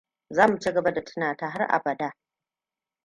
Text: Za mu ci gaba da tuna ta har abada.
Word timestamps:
Za 0.29 0.47
mu 0.47 0.59
ci 0.59 0.71
gaba 0.73 0.91
da 0.93 1.03
tuna 1.03 1.35
ta 1.35 1.47
har 1.49 1.67
abada. 1.69 2.13